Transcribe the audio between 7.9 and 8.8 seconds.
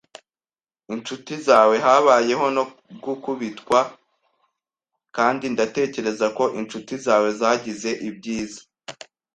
ibyiza